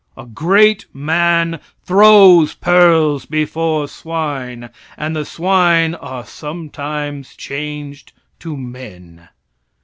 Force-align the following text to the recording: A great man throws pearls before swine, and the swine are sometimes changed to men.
A 0.17 0.25
great 0.25 0.87
man 0.93 1.59
throws 1.83 2.55
pearls 2.55 3.27
before 3.27 3.87
swine, 3.87 4.71
and 4.97 5.15
the 5.15 5.25
swine 5.25 5.93
are 5.93 6.25
sometimes 6.25 7.35
changed 7.35 8.11
to 8.39 8.57
men. 8.57 9.29